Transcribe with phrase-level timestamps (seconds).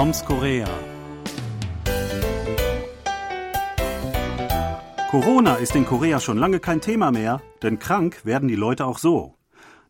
[0.00, 0.66] Toms Korea.
[5.10, 8.96] Corona ist in Korea schon lange kein Thema mehr, denn krank werden die Leute auch
[8.96, 9.34] so.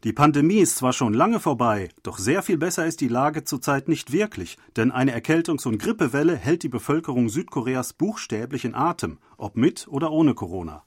[0.03, 3.87] Die Pandemie ist zwar schon lange vorbei, doch sehr viel besser ist die Lage zurzeit
[3.87, 9.57] nicht wirklich, denn eine Erkältungs- und Grippewelle hält die Bevölkerung Südkoreas buchstäblich in Atem, ob
[9.57, 10.83] mit oder ohne Corona.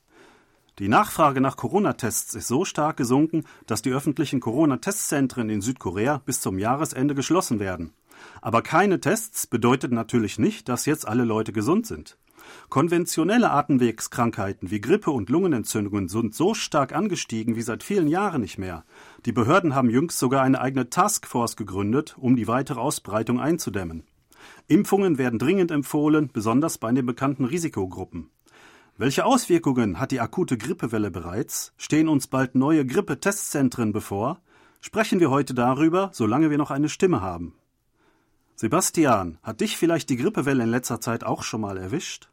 [0.79, 6.41] Die Nachfrage nach Corona-Tests ist so stark gesunken, dass die öffentlichen Corona-Testzentren in Südkorea bis
[6.41, 7.93] zum Jahresende geschlossen werden.
[8.41, 12.17] Aber keine Tests bedeutet natürlich nicht, dass jetzt alle Leute gesund sind.
[12.69, 18.57] Konventionelle Atemwegskrankheiten wie Grippe und Lungenentzündungen sind so stark angestiegen wie seit vielen Jahren nicht
[18.57, 18.83] mehr.
[19.25, 24.03] Die Behörden haben jüngst sogar eine eigene Taskforce gegründet, um die weitere Ausbreitung einzudämmen.
[24.67, 28.29] Impfungen werden dringend empfohlen, besonders bei den bekannten Risikogruppen.
[28.97, 31.73] Welche Auswirkungen hat die akute Grippewelle bereits?
[31.77, 34.39] Stehen uns bald neue Grippetestzentren bevor?
[34.81, 37.55] Sprechen wir heute darüber, solange wir noch eine Stimme haben.
[38.63, 42.29] Sebastian, hat dich vielleicht die Grippewelle in letzter Zeit auch schon mal erwischt?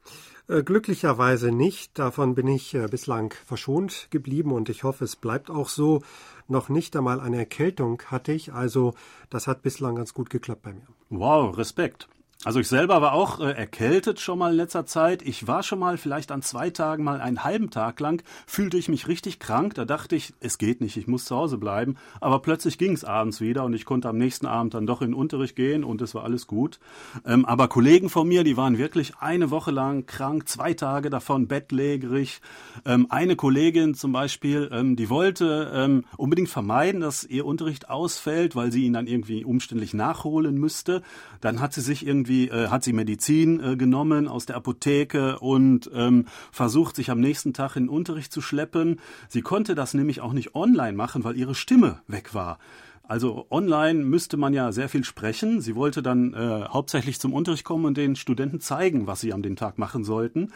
[0.47, 1.98] Äh, glücklicherweise nicht.
[1.98, 6.03] Davon bin ich äh, bislang verschont geblieben und ich hoffe, es bleibt auch so.
[6.47, 8.95] Noch nicht einmal eine Erkältung hatte ich, also
[9.28, 10.86] das hat bislang ganz gut geklappt bei mir.
[11.08, 12.06] Wow, Respekt.
[12.42, 15.20] Also ich selber war auch äh, erkältet schon mal in letzter Zeit.
[15.20, 18.88] Ich war schon mal vielleicht an zwei Tagen mal einen halben Tag lang, fühlte ich
[18.88, 19.74] mich richtig krank.
[19.74, 21.96] Da dachte ich, es geht nicht, ich muss zu Hause bleiben.
[22.18, 25.08] Aber plötzlich ging es abends wieder und ich konnte am nächsten Abend dann doch in
[25.08, 26.80] den Unterricht gehen und es war alles gut.
[27.27, 31.46] Ähm, aber Kollegen von mir, die waren wirklich eine Woche lang krank, zwei Tage davon
[31.46, 32.41] bettlägerig.
[32.86, 38.56] Ähm, eine Kollegin zum Beispiel, ähm, die wollte ähm, unbedingt vermeiden, dass ihr Unterricht ausfällt,
[38.56, 41.02] weil sie ihn dann irgendwie umständlich nachholen müsste.
[41.42, 45.39] Dann hat sie sich irgendwie irgendwie äh, hat sie Medizin äh, genommen aus der Apotheke
[45.41, 49.00] und ähm, versucht, sich am nächsten Tag in den Unterricht zu schleppen.
[49.28, 52.58] Sie konnte das nämlich auch nicht online machen, weil ihre Stimme weg war.
[53.03, 55.61] Also online müsste man ja sehr viel sprechen.
[55.61, 59.42] Sie wollte dann äh, hauptsächlich zum Unterricht kommen und den Studenten zeigen, was sie an
[59.42, 60.52] dem Tag machen sollten.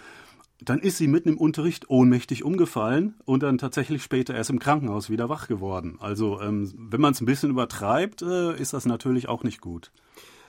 [0.61, 5.11] Dann ist sie mitten im Unterricht ohnmächtig umgefallen und dann tatsächlich später erst im Krankenhaus
[5.11, 5.97] wieder wach geworden.
[5.99, 9.91] Also ähm, wenn man es ein bisschen übertreibt, äh, ist das natürlich auch nicht gut.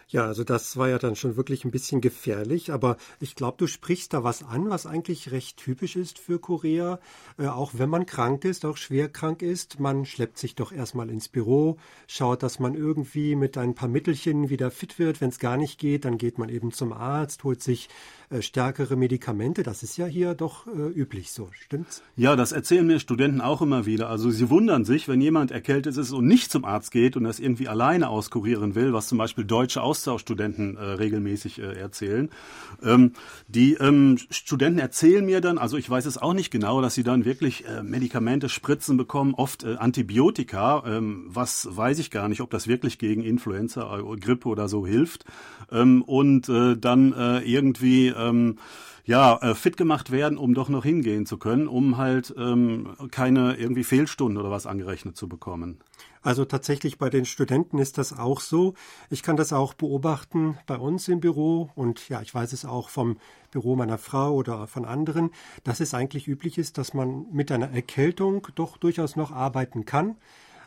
[0.07, 3.65] Ja, also das war ja dann schon wirklich ein bisschen gefährlich, aber ich glaube, du
[3.65, 6.99] sprichst da was an, was eigentlich recht typisch ist für Korea.
[7.39, 11.09] Äh, auch wenn man krank ist, auch schwer krank ist, man schleppt sich doch erstmal
[11.09, 11.77] ins Büro,
[12.07, 15.21] schaut, dass man irgendwie mit ein paar Mittelchen wieder fit wird.
[15.21, 17.89] Wenn es gar nicht geht, dann geht man eben zum Arzt, holt sich
[18.29, 19.63] äh, stärkere Medikamente.
[19.63, 22.03] Das ist ja hier doch äh, üblich so, stimmt's?
[22.15, 24.09] Ja, das erzählen mir Studenten auch immer wieder.
[24.09, 27.39] Also sie wundern sich, wenn jemand erkältet ist und nicht zum Arzt geht und das
[27.39, 32.29] irgendwie alleine auskurieren will, was zum Beispiel deutsche Aus Austauschstudenten äh, regelmäßig äh, erzählen.
[32.83, 33.13] Ähm,
[33.47, 37.03] die ähm, Studenten erzählen mir dann, also ich weiß es auch nicht genau, dass sie
[37.03, 42.41] dann wirklich äh, Medikamente spritzen bekommen, oft äh, Antibiotika, ähm, was weiß ich gar nicht,
[42.41, 45.25] ob das wirklich gegen Influenza, äh, Grippe oder so hilft.
[45.71, 47.13] Ähm, und äh, dann
[47.45, 48.57] irgendwie ähm,
[49.05, 53.55] ja, äh, fit gemacht werden, um doch noch hingehen zu können, um halt ähm, keine
[53.55, 55.79] irgendwie Fehlstunden oder was angerechnet zu bekommen.
[56.25, 58.73] Also tatsächlich bei den Studenten ist das auch so.
[59.11, 62.89] Ich kann das auch beobachten bei uns im Büro und ja, ich weiß es auch
[62.89, 63.19] vom
[63.51, 65.29] Büro meiner Frau oder von anderen,
[65.63, 70.15] dass es eigentlich üblich ist, dass man mit einer Erkältung doch durchaus noch arbeiten kann.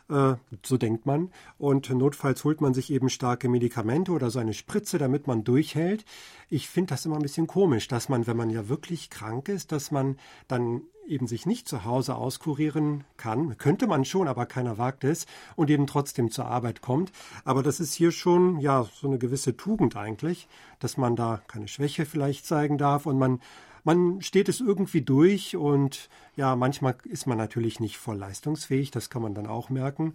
[0.09, 1.31] Äh, so denkt man.
[1.57, 6.03] Und notfalls holt man sich eben starke Medikamente oder so eine Spritze, damit man durchhält.
[6.49, 9.71] Ich finde das immer ein bisschen komisch, dass man, wenn man ja wirklich krank ist,
[9.71, 13.57] dass man dann eben sich nicht zu Hause auskurieren kann.
[13.57, 15.25] Könnte man schon, aber keiner wagt es
[15.55, 17.11] und eben trotzdem zur Arbeit kommt.
[17.43, 20.47] Aber das ist hier schon, ja, so eine gewisse Tugend eigentlich,
[20.79, 23.41] dass man da keine Schwäche vielleicht zeigen darf und man
[23.83, 29.09] man steht es irgendwie durch und ja, manchmal ist man natürlich nicht voll leistungsfähig, das
[29.09, 30.13] kann man dann auch merken,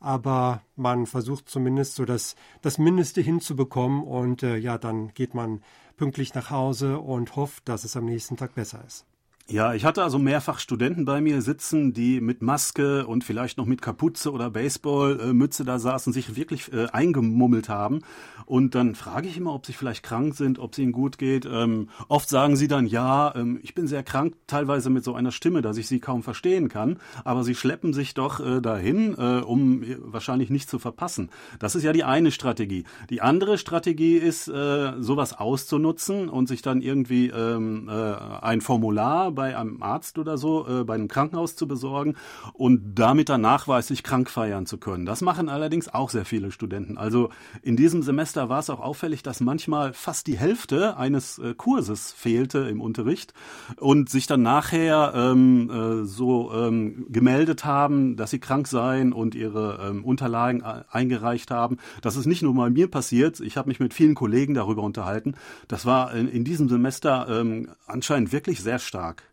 [0.00, 5.62] aber man versucht zumindest so das, das Mindeste hinzubekommen und äh, ja, dann geht man
[5.96, 9.06] pünktlich nach Hause und hofft, dass es am nächsten Tag besser ist.
[9.52, 13.66] Ja, ich hatte also mehrfach Studenten bei mir sitzen, die mit Maske und vielleicht noch
[13.66, 18.00] mit Kapuze oder Baseballmütze da saßen, sich wirklich äh, eingemummelt haben.
[18.46, 21.44] Und dann frage ich immer, ob sie vielleicht krank sind, ob es ihnen gut geht.
[21.44, 25.32] Ähm, oft sagen sie dann, ja, ähm, ich bin sehr krank, teilweise mit so einer
[25.32, 26.98] Stimme, dass ich sie kaum verstehen kann.
[27.22, 31.28] Aber sie schleppen sich doch äh, dahin, äh, um wahrscheinlich nicht zu verpassen.
[31.58, 32.84] Das ist ja die eine Strategie.
[33.10, 39.30] Die andere Strategie ist, äh, sowas auszunutzen und sich dann irgendwie ähm, äh, ein Formular
[39.30, 42.14] bei bei einem Arzt oder so, äh, bei einem Krankenhaus zu besorgen
[42.52, 45.04] und damit dann nachweislich krank feiern zu können.
[45.04, 46.96] Das machen allerdings auch sehr viele Studenten.
[46.96, 47.30] Also
[47.60, 52.12] in diesem Semester war es auch auffällig, dass manchmal fast die Hälfte eines äh, Kurses
[52.12, 53.34] fehlte im Unterricht
[53.78, 59.34] und sich dann nachher ähm, äh, so ähm, gemeldet haben, dass sie krank seien und
[59.34, 61.78] ihre ähm, Unterlagen eingereicht haben.
[62.00, 63.40] Das ist nicht nur bei mir passiert.
[63.40, 65.34] Ich habe mich mit vielen Kollegen darüber unterhalten.
[65.66, 69.31] Das war in, in diesem Semester ähm, anscheinend wirklich sehr stark.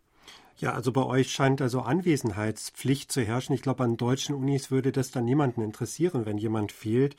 [0.60, 3.54] Ja, also bei euch scheint also Anwesenheitspflicht zu herrschen.
[3.54, 7.16] Ich glaube, an deutschen Unis würde das dann niemanden interessieren, wenn jemand fehlt.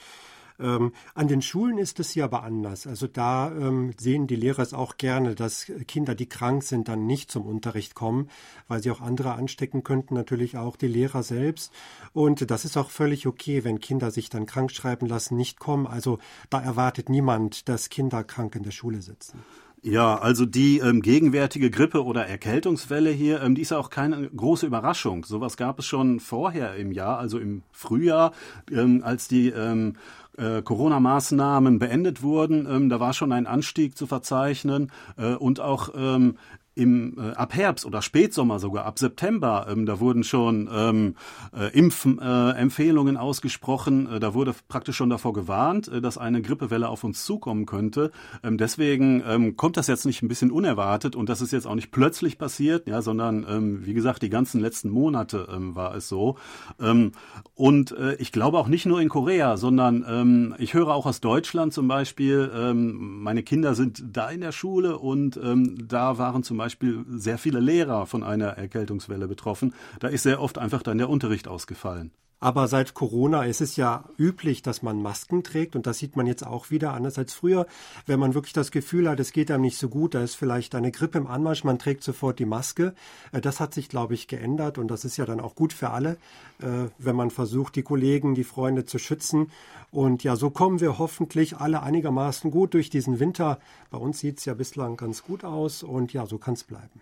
[0.59, 2.85] Ähm, an den Schulen ist es hier aber anders.
[2.85, 7.07] Also da ähm, sehen die Lehrer es auch gerne, dass Kinder, die krank sind, dann
[7.07, 8.29] nicht zum Unterricht kommen,
[8.67, 11.73] weil sie auch andere anstecken könnten, natürlich auch die Lehrer selbst.
[12.13, 15.88] Und das ist auch völlig okay, wenn Kinder sich dann krank schreiben lassen, nicht kommen.
[15.88, 16.19] Also
[16.51, 19.39] da erwartet niemand, dass Kinder krank in der Schule sitzen.
[19.83, 24.29] Ja, also die ähm, gegenwärtige Grippe- oder Erkältungswelle hier, ähm, die ist ja auch keine
[24.29, 25.25] große Überraschung.
[25.25, 28.31] Sowas gab es schon vorher im Jahr, also im Frühjahr,
[28.71, 29.95] ähm, als die ähm,
[30.37, 32.67] äh, Corona-Maßnahmen beendet wurden.
[32.69, 36.35] Ähm, da war schon ein Anstieg zu verzeichnen äh, und auch ähm,
[36.73, 41.15] im äh, ab Herbst oder Spätsommer sogar ab September, ähm, da wurden schon ähm,
[41.53, 44.07] äh, Impfempfehlungen äh, ausgesprochen.
[44.07, 48.12] Äh, da wurde praktisch schon davor gewarnt, äh, dass eine Grippewelle auf uns zukommen könnte.
[48.41, 51.75] Ähm, deswegen ähm, kommt das jetzt nicht ein bisschen unerwartet und das ist jetzt auch
[51.75, 56.07] nicht plötzlich passiert, ja, sondern ähm, wie gesagt die ganzen letzten Monate ähm, war es
[56.07, 56.38] so.
[56.79, 57.12] Ähm,
[57.53, 61.19] und äh, ich glaube auch nicht nur in Korea, sondern ähm, ich höre auch aus
[61.19, 62.50] Deutschland zum Beispiel.
[62.56, 67.39] Ähm, meine Kinder sind da in der Schule und ähm, da waren zum Beispiel sehr
[67.39, 69.73] viele Lehrer von einer Erkältungswelle betroffen.
[69.99, 72.11] Da ist sehr oft einfach dann der Unterricht ausgefallen.
[72.43, 76.25] Aber seit Corona ist es ja üblich, dass man Masken trägt und das sieht man
[76.25, 77.67] jetzt auch wieder anders als früher.
[78.07, 80.73] Wenn man wirklich das Gefühl hat, es geht einem nicht so gut, da ist vielleicht
[80.73, 82.95] eine Grippe im Anmarsch, man trägt sofort die Maske.
[83.31, 85.91] Äh, das hat sich, glaube ich, geändert und das ist ja dann auch gut für
[85.91, 86.17] alle,
[86.61, 89.51] äh, wenn man versucht, die Kollegen, die Freunde zu schützen.
[89.91, 93.59] Und ja, so kommen wir hoffentlich alle einigermaßen gut durch diesen Winter.
[93.91, 97.01] Bei uns sieht es ja bislang ganz gut aus und ja, so kann es bleiben.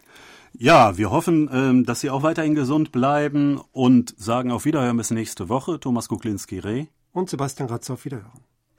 [0.54, 5.12] Ja, wir hoffen, ähm, dass Sie auch weiterhin gesund bleiben und sagen auf Wiederhören bis
[5.12, 5.80] nächste Woche.
[5.80, 8.44] Thomas Kuklinski-Reh und Sebastian Ratz auf Wiederhören.